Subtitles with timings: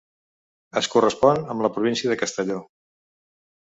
[0.81, 2.63] Es correspon amb la província de Castelló.